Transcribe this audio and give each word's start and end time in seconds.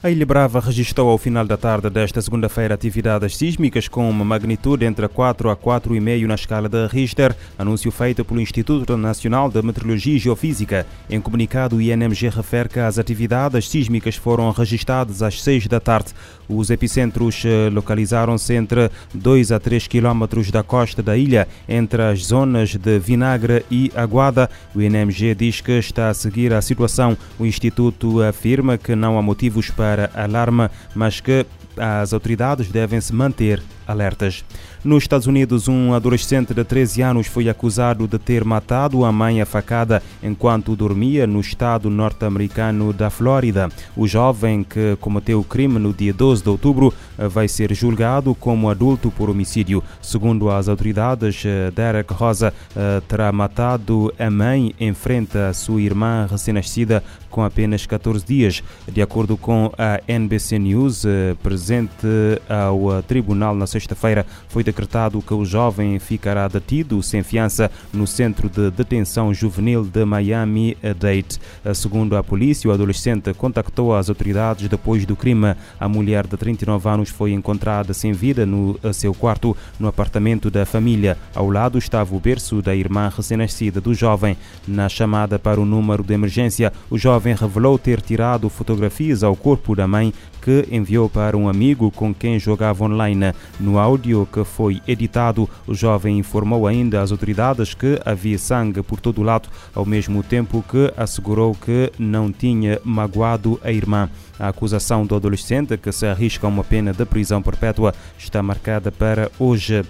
A 0.00 0.08
Ilha 0.08 0.24
Brava 0.24 0.60
registrou 0.60 1.10
ao 1.10 1.18
final 1.18 1.44
da 1.44 1.56
tarde 1.56 1.90
desta 1.90 2.22
segunda-feira 2.22 2.72
atividades 2.72 3.36
sísmicas 3.36 3.88
com 3.88 4.08
uma 4.08 4.24
magnitude 4.24 4.84
entre 4.84 5.08
4 5.08 5.50
a 5.50 5.56
4,5 5.56 6.24
na 6.24 6.36
escala 6.36 6.68
de 6.68 6.86
Richter, 6.86 7.34
anúncio 7.58 7.90
feito 7.90 8.24
pelo 8.24 8.40
Instituto 8.40 8.96
Nacional 8.96 9.50
de 9.50 9.60
Meteorologia 9.60 10.14
e 10.14 10.18
Geofísica. 10.20 10.86
Em 11.10 11.20
comunicado, 11.20 11.74
o 11.74 11.82
INMG 11.82 12.28
refere 12.28 12.68
que 12.68 12.78
as 12.78 12.96
atividades 12.96 13.68
sísmicas 13.68 14.14
foram 14.14 14.52
registradas 14.52 15.20
às 15.20 15.42
6 15.42 15.66
da 15.66 15.80
tarde. 15.80 16.14
Os 16.48 16.70
epicentros 16.70 17.42
eh, 17.44 17.68
localizaram-se 17.68 18.54
entre 18.54 18.88
2 19.12 19.50
a 19.50 19.58
3 19.58 19.88
quilómetros 19.88 20.52
da 20.52 20.62
costa 20.62 21.02
da 21.02 21.16
ilha, 21.16 21.48
entre 21.68 22.00
as 22.02 22.24
zonas 22.26 22.76
de 22.76 23.00
Vinagre 23.00 23.64
e 23.68 23.90
Aguada. 23.96 24.48
O 24.76 24.80
INMG 24.80 25.34
diz 25.34 25.60
que 25.60 25.72
está 25.72 26.08
a 26.08 26.14
seguir 26.14 26.54
a 26.54 26.62
situação. 26.62 27.18
O 27.36 27.44
Instituto 27.44 28.22
afirma 28.22 28.78
que 28.78 28.94
não 28.94 29.18
há 29.18 29.22
motivos 29.22 29.70
para 29.70 29.87
para 29.88 30.10
alarme, 30.14 30.68
mas 30.94 31.18
que 31.20 31.46
as 31.78 32.12
autoridades 32.12 32.68
devem 32.68 33.00
se 33.00 33.14
manter 33.14 33.62
alertas. 33.88 34.44
Nos 34.84 35.02
Estados 35.02 35.26
Unidos, 35.26 35.66
um 35.66 35.92
adolescente 35.92 36.54
de 36.54 36.62
13 36.62 37.02
anos 37.02 37.26
foi 37.26 37.48
acusado 37.48 38.06
de 38.06 38.18
ter 38.18 38.44
matado 38.44 39.04
a 39.04 39.10
mãe 39.10 39.40
a 39.40 39.46
facada 39.46 40.02
enquanto 40.22 40.76
dormia 40.76 41.26
no 41.26 41.40
estado 41.40 41.90
norte-americano 41.90 42.92
da 42.92 43.10
Flórida. 43.10 43.68
O 43.96 44.06
jovem 44.06 44.62
que 44.62 44.96
cometeu 45.00 45.40
o 45.40 45.44
crime 45.44 45.78
no 45.78 45.92
dia 45.92 46.12
12 46.12 46.42
de 46.42 46.48
outubro 46.48 46.94
vai 47.16 47.48
ser 47.48 47.74
julgado 47.74 48.34
como 48.34 48.70
adulto 48.70 49.10
por 49.10 49.28
homicídio. 49.28 49.82
Segundo 50.00 50.50
as 50.50 50.68
autoridades, 50.68 51.42
Derek 51.74 52.12
Rosa 52.12 52.52
eh, 52.76 53.02
terá 53.08 53.32
matado 53.32 54.12
a 54.18 54.30
mãe 54.30 54.74
em 54.78 54.94
frente 54.94 55.36
à 55.36 55.52
sua 55.52 55.80
irmã 55.80 56.28
recém-nascida 56.30 57.02
com 57.30 57.42
apenas 57.42 57.86
14 57.86 58.24
dias. 58.24 58.62
De 58.90 59.02
acordo 59.02 59.36
com 59.36 59.72
a 59.76 60.00
NBC 60.06 60.58
News, 60.58 61.04
eh, 61.04 61.34
presente 61.42 62.06
ao 62.48 63.02
tribunal 63.02 63.54
na 63.54 63.66
sexta-feira, 63.78 64.26
foi 64.48 64.64
decretado 64.64 65.22
que 65.22 65.32
o 65.32 65.44
jovem 65.44 65.98
ficará 65.98 66.48
detido 66.48 67.00
sem 67.02 67.22
fiança 67.22 67.70
no 67.92 68.06
centro 68.06 68.48
de 68.48 68.70
detenção 68.70 69.32
juvenil 69.32 69.84
de 69.84 70.04
Miami-Dade. 70.04 71.38
Segundo 71.74 72.16
a 72.16 72.24
polícia, 72.24 72.68
o 72.68 72.72
adolescente 72.72 73.32
contactou 73.34 73.94
as 73.94 74.08
autoridades 74.08 74.68
depois 74.68 75.06
do 75.06 75.14
crime. 75.14 75.54
A 75.78 75.88
mulher 75.88 76.26
de 76.26 76.36
39 76.36 76.88
anos 76.88 77.10
foi 77.10 77.32
encontrada 77.32 77.94
sem 77.94 78.12
vida 78.12 78.44
no 78.44 78.78
seu 78.92 79.14
quarto 79.14 79.56
no 79.78 79.86
apartamento 79.86 80.50
da 80.50 80.66
família. 80.66 81.16
Ao 81.34 81.48
lado 81.48 81.78
estava 81.78 82.14
o 82.14 82.20
berço 82.20 82.60
da 82.60 82.74
irmã 82.74 83.12
recém-nascida 83.14 83.80
do 83.80 83.94
jovem. 83.94 84.36
Na 84.66 84.88
chamada 84.88 85.38
para 85.38 85.60
o 85.60 85.64
número 85.64 86.02
de 86.02 86.14
emergência, 86.14 86.72
o 86.90 86.98
jovem 86.98 87.34
revelou 87.34 87.78
ter 87.78 88.00
tirado 88.00 88.48
fotografias 88.48 89.22
ao 89.22 89.36
corpo 89.36 89.76
da 89.76 89.86
mãe 89.86 90.12
que 90.48 90.66
enviou 90.70 91.10
para 91.10 91.36
um 91.36 91.46
amigo 91.46 91.90
com 91.90 92.14
quem 92.14 92.38
jogava 92.38 92.82
online. 92.84 93.34
No 93.60 93.67
áudio 93.76 94.28
que 94.32 94.44
foi 94.44 94.80
editado, 94.86 95.50
o 95.66 95.74
jovem 95.74 96.16
informou 96.16 96.68
ainda 96.68 97.02
às 97.02 97.10
autoridades 97.10 97.74
que 97.74 98.00
havia 98.04 98.38
sangue 98.38 98.82
por 98.84 99.00
todo 99.00 99.20
o 99.20 99.24
lado, 99.24 99.48
ao 99.74 99.84
mesmo 99.84 100.22
tempo 100.22 100.64
que 100.68 100.92
assegurou 100.96 101.56
que 101.56 101.92
não 101.98 102.30
tinha 102.30 102.80
magoado 102.84 103.60
a 103.64 103.72
irmã. 103.72 104.08
A 104.38 104.46
acusação 104.46 105.04
do 105.04 105.16
adolescente, 105.16 105.76
que 105.76 105.90
se 105.90 106.06
arrisca 106.06 106.46
a 106.46 106.50
uma 106.50 106.62
pena 106.62 106.92
de 106.92 107.04
prisão 107.04 107.42
perpétua, 107.42 107.92
está 108.16 108.40
marcada 108.40 108.92
para 108.92 109.28
hoje. 109.40 109.84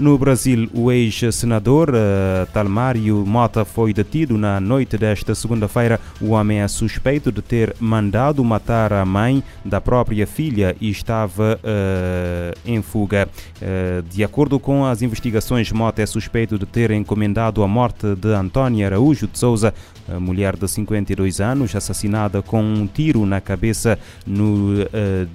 No 0.00 0.16
Brasil, 0.16 0.66
o 0.72 0.90
ex-senador 0.90 1.90
uh, 1.90 2.46
Talmário 2.54 3.22
Mota 3.26 3.66
foi 3.66 3.92
detido 3.92 4.38
na 4.38 4.58
noite 4.58 4.96
desta 4.96 5.34
segunda-feira. 5.34 6.00
O 6.18 6.30
homem 6.30 6.60
é 6.60 6.68
suspeito 6.68 7.30
de 7.30 7.42
ter 7.42 7.76
mandado 7.78 8.42
matar 8.42 8.94
a 8.94 9.04
mãe 9.04 9.44
da 9.62 9.78
própria 9.78 10.26
filha 10.26 10.74
e 10.80 10.88
estava 10.88 11.60
uh, 11.62 12.58
em 12.64 12.80
fuga. 12.80 13.28
Uh, 13.60 14.02
de 14.08 14.24
acordo 14.24 14.58
com 14.58 14.86
as 14.86 15.02
investigações, 15.02 15.70
Mota 15.70 16.00
é 16.00 16.06
suspeito 16.06 16.58
de 16.58 16.64
ter 16.64 16.92
encomendado 16.92 17.62
a 17.62 17.68
morte 17.68 18.14
de 18.16 18.32
Antônia 18.32 18.86
Araújo 18.86 19.26
de 19.26 19.38
Souza, 19.38 19.74
mulher 20.18 20.56
de 20.56 20.66
52 20.66 21.42
anos, 21.42 21.76
assassinada 21.76 22.40
com 22.40 22.62
um 22.62 22.86
tiro 22.86 23.26
na 23.26 23.40
cabeça 23.40 23.98
no 24.26 24.76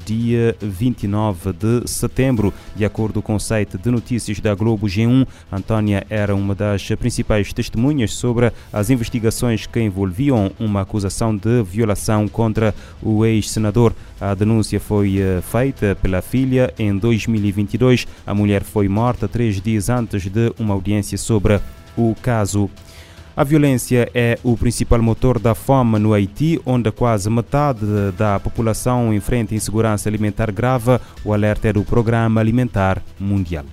dia 0.04 0.56
29 0.60 1.54
de 1.54 1.88
setembro. 1.88 2.54
De 2.76 2.84
acordo 2.84 3.22
com 3.22 3.36
o 3.36 3.40
site 3.40 3.78
de 3.78 3.92
notícias 3.92 4.25
da 4.42 4.56
Globo 4.56 4.88
G1, 4.88 5.28
Antônia 5.52 6.06
era 6.10 6.36
uma 6.36 6.56
das 6.56 6.88
principais 7.00 7.54
testemunhas 7.54 8.14
sobre 8.14 8.52
as 8.74 8.90
investigações 8.90 9.66
que 9.66 9.80
envolviam 9.80 10.52
uma 10.60 10.82
acusação 10.82 11.36
de 11.36 11.64
violação 11.64 12.28
contra 12.28 12.74
o 13.02 13.26
ex-senador. 13.26 13.94
A 14.20 14.34
denúncia 14.34 14.80
foi 14.80 15.20
eh, 15.20 15.42
feita 15.42 15.96
pela 16.02 16.22
filha 16.22 16.74
em 16.80 16.98
2022. 16.98 18.08
A 18.26 18.34
mulher 18.34 18.64
foi 18.64 18.88
morta 18.88 19.28
três 19.28 19.62
dias 19.62 19.90
antes 19.90 20.24
de 20.28 20.54
uma 20.58 20.74
audiência 20.74 21.18
sobre 21.18 21.60
o 21.96 22.16
caso. 22.22 22.70
A 23.38 23.44
violência 23.44 24.10
é 24.14 24.40
o 24.44 24.56
principal 24.56 25.02
motor 25.02 25.38
da 25.40 25.54
fome 25.54 26.00
no 26.00 26.14
Haiti, 26.14 26.58
onde 26.66 26.90
quase 26.90 27.30
metade 27.30 27.86
da 28.18 28.40
população 28.40 29.14
enfrenta 29.14 29.54
insegurança 29.54 30.08
alimentar 30.08 30.52
grave. 30.52 30.98
O 31.24 31.34
alerta 31.34 31.68
é 31.68 31.74
do 31.74 31.84
Programa 31.84 32.40
Alimentar 32.40 33.02
Mundial 33.20 33.66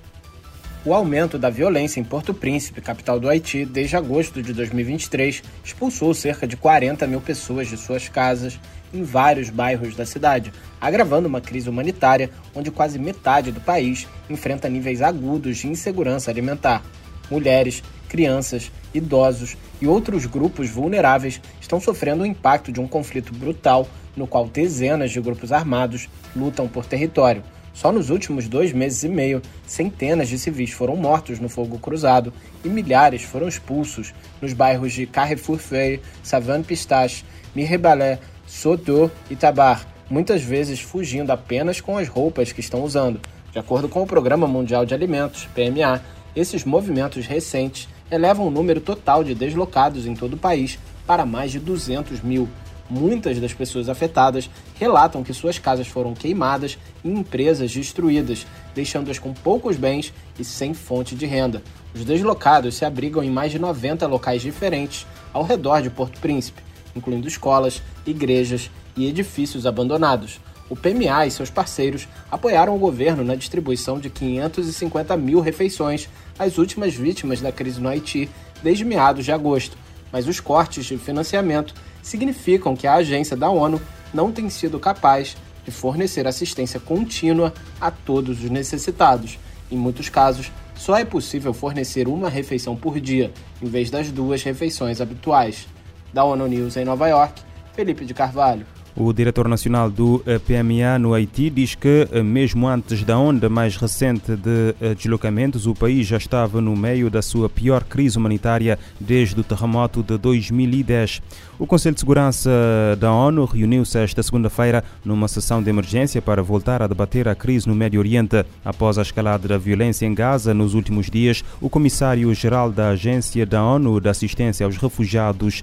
o 0.84 0.92
aumento 0.92 1.38
da 1.38 1.48
violência 1.48 2.00
em 2.00 2.04
Porto 2.04 2.34
Príncipe, 2.34 2.80
capital 2.80 3.20
do 3.20 3.28
Haiti, 3.28 3.64
desde 3.64 3.96
agosto 3.96 4.42
de 4.42 4.52
2023, 4.52 5.40
expulsou 5.64 6.12
cerca 6.12 6.44
de 6.44 6.56
40 6.56 7.06
mil 7.06 7.20
pessoas 7.20 7.68
de 7.68 7.76
suas 7.76 8.08
casas 8.08 8.58
em 8.92 9.04
vários 9.04 9.48
bairros 9.48 9.94
da 9.94 10.04
cidade, 10.04 10.52
agravando 10.80 11.28
uma 11.28 11.40
crise 11.40 11.68
humanitária 11.68 12.30
onde 12.52 12.72
quase 12.72 12.98
metade 12.98 13.52
do 13.52 13.60
país 13.60 14.08
enfrenta 14.28 14.68
níveis 14.68 15.00
agudos 15.00 15.58
de 15.58 15.68
insegurança 15.68 16.32
alimentar. 16.32 16.82
Mulheres, 17.30 17.80
crianças, 18.08 18.70
idosos 18.92 19.56
e 19.80 19.86
outros 19.86 20.26
grupos 20.26 20.68
vulneráveis 20.68 21.40
estão 21.60 21.80
sofrendo 21.80 22.24
o 22.24 22.26
impacto 22.26 22.72
de 22.72 22.80
um 22.80 22.88
conflito 22.88 23.32
brutal 23.32 23.88
no 24.16 24.26
qual 24.26 24.48
dezenas 24.48 25.12
de 25.12 25.20
grupos 25.20 25.52
armados 25.52 26.08
lutam 26.34 26.66
por 26.66 26.84
território 26.84 27.42
só 27.72 27.90
nos 27.90 28.10
últimos 28.10 28.48
dois 28.48 28.72
meses 28.72 29.02
e 29.02 29.08
meio, 29.08 29.40
centenas 29.66 30.28
de 30.28 30.38
civis 30.38 30.72
foram 30.72 30.96
mortos 30.96 31.40
no 31.40 31.48
fogo 31.48 31.78
cruzado 31.78 32.32
e 32.64 32.68
milhares 32.68 33.22
foram 33.22 33.48
expulsos 33.48 34.12
nos 34.40 34.52
bairros 34.52 34.92
de 34.92 35.06
Carrefour 35.06 35.58
Feuille, 35.58 36.02
Savane 36.22 36.64
Pistache, 36.64 37.24
Mirebalé, 37.54 38.18
Soto 38.46 39.10
e 39.30 39.36
Tabar, 39.36 39.86
muitas 40.10 40.42
vezes 40.42 40.80
fugindo 40.80 41.30
apenas 41.30 41.80
com 41.80 41.96
as 41.96 42.08
roupas 42.08 42.52
que 42.52 42.60
estão 42.60 42.82
usando. 42.82 43.20
De 43.52 43.58
acordo 43.58 43.88
com 43.88 44.02
o 44.02 44.06
Programa 44.06 44.46
Mundial 44.46 44.84
de 44.84 44.94
Alimentos, 44.94 45.48
PMA, 45.54 46.00
esses 46.34 46.64
movimentos 46.64 47.26
recentes 47.26 47.88
elevam 48.10 48.46
o 48.46 48.50
número 48.50 48.80
total 48.80 49.24
de 49.24 49.34
deslocados 49.34 50.06
em 50.06 50.14
todo 50.14 50.34
o 50.34 50.38
país 50.38 50.78
para 51.06 51.26
mais 51.26 51.50
de 51.52 51.58
200 51.58 52.20
mil. 52.22 52.48
Muitas 52.92 53.40
das 53.40 53.54
pessoas 53.54 53.88
afetadas 53.88 54.50
relatam 54.78 55.24
que 55.24 55.32
suas 55.32 55.58
casas 55.58 55.86
foram 55.86 56.12
queimadas 56.12 56.76
e 57.02 57.08
empresas 57.08 57.72
destruídas, 57.72 58.46
deixando-as 58.74 59.18
com 59.18 59.32
poucos 59.32 59.78
bens 59.78 60.12
e 60.38 60.44
sem 60.44 60.74
fonte 60.74 61.14
de 61.14 61.24
renda. 61.24 61.62
Os 61.94 62.04
deslocados 62.04 62.74
se 62.74 62.84
abrigam 62.84 63.24
em 63.24 63.30
mais 63.30 63.50
de 63.50 63.58
90 63.58 64.06
locais 64.06 64.42
diferentes 64.42 65.06
ao 65.32 65.42
redor 65.42 65.80
de 65.80 65.88
Porto 65.88 66.20
Príncipe, 66.20 66.62
incluindo 66.94 67.26
escolas, 67.26 67.80
igrejas 68.04 68.70
e 68.94 69.08
edifícios 69.08 69.64
abandonados. 69.64 70.38
O 70.68 70.76
PMA 70.76 71.26
e 71.26 71.30
seus 71.30 71.48
parceiros 71.48 72.06
apoiaram 72.30 72.76
o 72.76 72.78
governo 72.78 73.24
na 73.24 73.34
distribuição 73.34 73.98
de 73.98 74.10
550 74.10 75.16
mil 75.16 75.40
refeições 75.40 76.10
às 76.38 76.58
últimas 76.58 76.92
vítimas 76.92 77.40
da 77.40 77.50
crise 77.50 77.80
no 77.80 77.88
Haiti 77.88 78.28
desde 78.62 78.84
meados 78.84 79.24
de 79.24 79.32
agosto, 79.32 79.78
mas 80.12 80.28
os 80.28 80.40
cortes 80.40 80.84
de 80.84 80.98
financiamento 80.98 81.74
significam 82.02 82.76
que 82.76 82.86
a 82.86 82.94
agência 82.94 83.36
da 83.36 83.48
ONU 83.48 83.80
não 84.12 84.30
tem 84.30 84.50
sido 84.50 84.78
capaz 84.78 85.36
de 85.64 85.70
fornecer 85.70 86.26
assistência 86.26 86.80
contínua 86.80 87.54
a 87.80 87.90
todos 87.90 88.42
os 88.42 88.50
necessitados. 88.50 89.38
Em 89.70 89.76
muitos 89.76 90.08
casos, 90.08 90.50
só 90.74 90.98
é 90.98 91.04
possível 91.04 91.54
fornecer 91.54 92.08
uma 92.08 92.28
refeição 92.28 92.74
por 92.74 93.00
dia, 93.00 93.32
em 93.62 93.66
vez 93.66 93.90
das 93.90 94.10
duas 94.10 94.42
refeições 94.42 95.00
habituais. 95.00 95.68
Da 96.12 96.24
ONU 96.24 96.46
News 96.46 96.76
em 96.76 96.84
Nova 96.84 97.08
York, 97.08 97.40
Felipe 97.72 98.04
de 98.04 98.12
Carvalho. 98.12 98.66
O 98.94 99.10
diretor 99.10 99.48
nacional 99.48 99.90
do 99.90 100.22
eh, 100.26 100.38
PMA 100.38 100.98
no 100.98 101.14
Haiti 101.14 101.48
diz 101.48 101.74
que, 101.74 102.06
eh, 102.12 102.22
mesmo 102.22 102.68
antes 102.68 103.02
da 103.02 103.18
onda 103.18 103.48
mais 103.48 103.74
recente 103.74 104.36
de 104.36 104.74
eh, 104.82 104.94
deslocamentos, 104.94 105.66
o 105.66 105.74
país 105.74 106.06
já 106.06 106.18
estava 106.18 106.60
no 106.60 106.76
meio 106.76 107.08
da 107.08 107.22
sua 107.22 107.48
pior 107.48 107.84
crise 107.84 108.18
humanitária 108.18 108.78
desde 109.00 109.40
o 109.40 109.44
terremoto 109.44 110.02
de 110.02 110.18
2010. 110.18 111.22
O 111.58 111.66
Conselho 111.66 111.94
de 111.94 112.00
Segurança 112.00 112.50
da 112.98 113.12
ONU 113.12 113.44
reuniu-se 113.46 113.96
esta 113.96 114.22
segunda-feira 114.22 114.84
numa 115.04 115.28
sessão 115.28 115.62
de 115.62 115.70
emergência 115.70 116.20
para 116.20 116.42
voltar 116.42 116.82
a 116.82 116.86
debater 116.86 117.28
a 117.28 117.34
crise 117.34 117.68
no 117.68 117.74
Médio 117.74 118.00
Oriente. 118.00 118.44
Após 118.64 118.98
a 118.98 119.02
escalada 119.02 119.46
da 119.46 119.56
violência 119.56 120.04
em 120.04 120.12
Gaza 120.12 120.52
nos 120.52 120.74
últimos 120.74 121.08
dias, 121.08 121.44
o 121.60 121.70
comissário-geral 121.70 122.70
da 122.70 122.88
Agência 122.88 123.46
da 123.46 123.64
ONU 123.64 124.00
de 124.00 124.08
Assistência 124.08 124.66
aos 124.66 124.76
Refugiados 124.76 125.62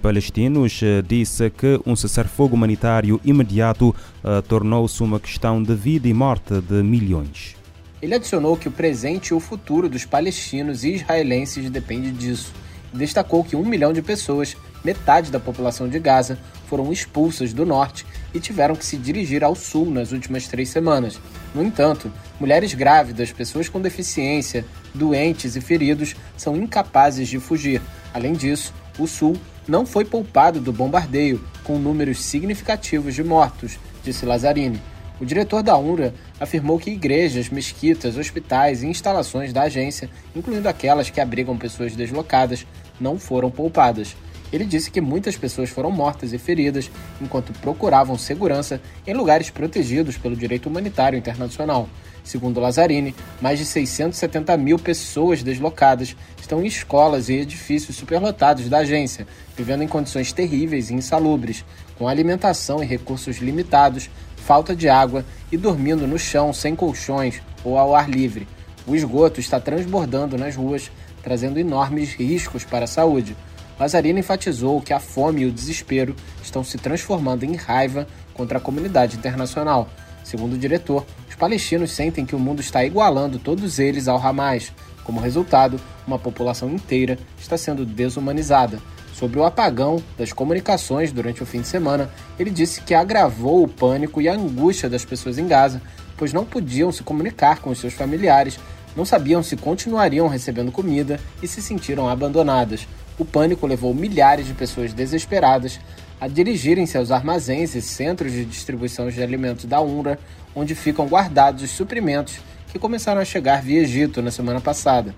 Palestinos 0.00 0.80
disse 1.06 1.50
que 1.50 1.78
um 1.84 1.94
cessar-fogo 1.94 2.56
humanitário 2.64 3.20
imediato 3.22 3.94
uh, 4.24 4.40
tornou-se 4.42 5.02
uma 5.02 5.20
questão 5.20 5.62
de 5.62 5.74
vida 5.74 6.08
e 6.08 6.14
morte 6.14 6.60
de 6.60 6.82
milhões. 6.82 7.54
Ele 8.00 8.14
adicionou 8.14 8.56
que 8.56 8.68
o 8.68 8.72
presente 8.72 9.28
e 9.28 9.34
o 9.34 9.40
futuro 9.40 9.88
dos 9.88 10.04
palestinos 10.04 10.82
e 10.82 10.94
israelenses 10.94 11.70
depende 11.70 12.10
disso. 12.10 12.52
Destacou 12.92 13.44
que 13.44 13.56
um 13.56 13.64
milhão 13.64 13.92
de 13.92 14.00
pessoas, 14.00 14.56
metade 14.84 15.30
da 15.30 15.40
população 15.40 15.88
de 15.88 15.98
Gaza, 15.98 16.38
foram 16.66 16.92
expulsas 16.92 17.52
do 17.52 17.66
norte 17.66 18.06
e 18.32 18.40
tiveram 18.40 18.74
que 18.74 18.84
se 18.84 18.96
dirigir 18.96 19.44
ao 19.44 19.54
sul 19.54 19.90
nas 19.90 20.12
últimas 20.12 20.46
três 20.48 20.68
semanas. 20.68 21.20
No 21.54 21.62
entanto, 21.62 22.10
mulheres 22.40 22.72
grávidas, 22.74 23.32
pessoas 23.32 23.68
com 23.68 23.80
deficiência, 23.80 24.64
doentes 24.94 25.56
e 25.56 25.60
feridos 25.60 26.14
são 26.36 26.56
incapazes 26.56 27.28
de 27.28 27.38
fugir. 27.38 27.80
Além 28.12 28.32
disso, 28.32 28.72
o 28.98 29.06
sul 29.06 29.36
não 29.66 29.86
foi 29.86 30.04
poupado 30.04 30.60
do 30.60 30.72
bombardeio, 30.72 31.42
com 31.62 31.78
números 31.78 32.22
significativos 32.22 33.14
de 33.14 33.24
mortos, 33.24 33.78
disse 34.02 34.26
Lazzarini. 34.26 34.80
O 35.20 35.24
diretor 35.24 35.62
da 35.62 35.76
UNRWA 35.76 36.12
afirmou 36.40 36.78
que 36.78 36.90
igrejas, 36.90 37.48
mesquitas, 37.48 38.16
hospitais 38.16 38.82
e 38.82 38.86
instalações 38.86 39.52
da 39.52 39.62
agência, 39.62 40.10
incluindo 40.34 40.68
aquelas 40.68 41.08
que 41.08 41.20
abrigam 41.20 41.56
pessoas 41.56 41.94
deslocadas, 41.94 42.66
não 43.00 43.18
foram 43.18 43.50
poupadas. 43.50 44.16
Ele 44.52 44.64
disse 44.64 44.90
que 44.90 45.00
muitas 45.00 45.36
pessoas 45.36 45.70
foram 45.70 45.90
mortas 45.90 46.32
e 46.32 46.38
feridas 46.38 46.90
enquanto 47.20 47.52
procuravam 47.54 48.16
segurança 48.18 48.80
em 49.06 49.14
lugares 49.14 49.50
protegidos 49.50 50.16
pelo 50.16 50.36
direito 50.36 50.68
humanitário 50.68 51.18
internacional. 51.18 51.88
Segundo 52.22 52.60
Lazzarini, 52.60 53.14
mais 53.40 53.58
de 53.58 53.64
670 53.64 54.56
mil 54.56 54.78
pessoas 54.78 55.42
deslocadas 55.42 56.16
estão 56.44 56.62
em 56.62 56.66
escolas 56.66 57.28
e 57.28 57.34
edifícios 57.34 57.96
superlotados 57.96 58.68
da 58.68 58.78
agência, 58.78 59.26
vivendo 59.56 59.82
em 59.82 59.88
condições 59.88 60.32
terríveis 60.32 60.90
e 60.90 60.94
insalubres, 60.94 61.64
com 61.98 62.06
alimentação 62.06 62.82
e 62.82 62.86
recursos 62.86 63.38
limitados, 63.38 64.10
falta 64.36 64.76
de 64.76 64.88
água 64.88 65.24
e 65.50 65.56
dormindo 65.56 66.06
no 66.06 66.18
chão 66.18 66.52
sem 66.52 66.76
colchões 66.76 67.40
ou 67.64 67.78
ao 67.78 67.94
ar 67.94 68.10
livre. 68.10 68.46
O 68.86 68.94
esgoto 68.94 69.40
está 69.40 69.58
transbordando 69.58 70.36
nas 70.36 70.54
ruas, 70.54 70.90
trazendo 71.22 71.58
enormes 71.58 72.12
riscos 72.12 72.62
para 72.62 72.84
a 72.84 72.88
saúde. 72.88 73.34
Lazarino 73.80 74.18
enfatizou 74.18 74.82
que 74.82 74.92
a 74.92 75.00
fome 75.00 75.42
e 75.42 75.46
o 75.46 75.52
desespero 75.52 76.14
estão 76.42 76.62
se 76.62 76.76
transformando 76.76 77.44
em 77.44 77.56
raiva 77.56 78.06
contra 78.34 78.58
a 78.58 78.60
comunidade 78.60 79.16
internacional. 79.16 79.88
Segundo 80.22 80.54
o 80.54 80.58
diretor, 80.58 81.06
os 81.26 81.34
palestinos 81.34 81.90
sentem 81.90 82.26
que 82.26 82.36
o 82.36 82.38
mundo 82.38 82.60
está 82.60 82.84
igualando 82.84 83.38
todos 83.38 83.78
eles 83.78 84.08
ao 84.08 84.18
Hamas. 84.18 84.70
Como 85.04 85.20
resultado, 85.20 85.78
uma 86.06 86.18
população 86.18 86.70
inteira 86.70 87.18
está 87.38 87.58
sendo 87.58 87.84
desumanizada. 87.84 88.80
Sobre 89.12 89.38
o 89.38 89.44
apagão 89.44 90.02
das 90.18 90.32
comunicações 90.32 91.12
durante 91.12 91.42
o 91.42 91.46
fim 91.46 91.60
de 91.60 91.68
semana, 91.68 92.10
ele 92.38 92.50
disse 92.50 92.80
que 92.80 92.94
agravou 92.94 93.62
o 93.62 93.68
pânico 93.68 94.20
e 94.20 94.28
a 94.28 94.34
angústia 94.34 94.88
das 94.88 95.04
pessoas 95.04 95.38
em 95.38 95.46
Gaza, 95.46 95.80
pois 96.16 96.32
não 96.32 96.44
podiam 96.44 96.90
se 96.90 97.02
comunicar 97.02 97.60
com 97.60 97.70
os 97.70 97.78
seus 97.78 97.94
familiares, 97.94 98.58
não 98.96 99.04
sabiam 99.04 99.42
se 99.42 99.56
continuariam 99.56 100.26
recebendo 100.26 100.72
comida 100.72 101.20
e 101.42 101.46
se 101.46 101.60
sentiram 101.62 102.08
abandonadas. 102.08 102.88
O 103.18 103.24
pânico 103.24 103.66
levou 103.66 103.94
milhares 103.94 104.46
de 104.46 104.54
pessoas 104.54 104.92
desesperadas 104.92 105.78
a 106.20 106.26
dirigirem-se 106.26 106.96
aos 106.96 107.10
armazéns 107.10 107.74
e 107.74 107.82
centros 107.82 108.32
de 108.32 108.44
distribuição 108.44 109.08
de 109.08 109.22
alimentos 109.22 109.66
da 109.66 109.80
UNRWA, 109.80 110.18
onde 110.54 110.74
ficam 110.74 111.06
guardados 111.06 111.62
os 111.62 111.70
suprimentos 111.70 112.38
que 112.74 112.78
começaram 112.80 113.20
a 113.20 113.24
chegar 113.24 113.62
via 113.62 113.82
Egito 113.82 114.20
na 114.20 114.32
semana 114.32 114.60
passada. 114.60 115.14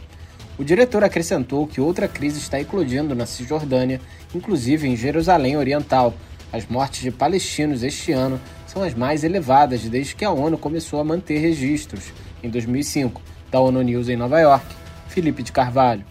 O 0.58 0.62
diretor 0.62 1.02
acrescentou 1.02 1.66
que 1.66 1.80
outra 1.80 2.06
crise 2.06 2.38
está 2.38 2.60
eclodindo 2.60 3.14
na 3.14 3.24
Cisjordânia, 3.24 3.98
inclusive 4.34 4.86
em 4.86 4.94
Jerusalém 4.94 5.56
Oriental. 5.56 6.12
As 6.52 6.66
mortes 6.66 7.00
de 7.00 7.10
palestinos 7.10 7.82
este 7.82 8.12
ano 8.12 8.38
são 8.66 8.82
as 8.82 8.92
mais 8.92 9.24
elevadas 9.24 9.80
desde 9.84 10.14
que 10.14 10.22
a 10.22 10.30
ONU 10.30 10.58
começou 10.58 11.00
a 11.00 11.04
manter 11.04 11.38
registros, 11.38 12.12
em 12.42 12.50
2005. 12.50 13.22
Da 13.50 13.58
ONU 13.58 13.80
News 13.80 14.10
em 14.10 14.18
Nova 14.18 14.38
York, 14.38 14.66
Felipe 15.08 15.42
de 15.42 15.50
Carvalho. 15.50 16.04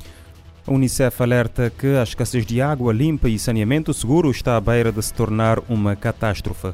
A 0.65 0.71
Unicef 0.71 1.21
alerta 1.21 1.69
que 1.69 1.95
a 1.95 2.01
escassez 2.01 2.43
de 2.43 2.59
água 2.59 2.91
limpa 2.91 3.29
e 3.29 3.37
saneamento 3.37 3.93
seguro 3.93 4.31
está 4.31 4.57
à 4.57 4.61
beira 4.61 4.91
de 4.91 5.03
se 5.03 5.13
tornar 5.13 5.59
uma 5.69 5.95
catástrofe. 5.95 6.73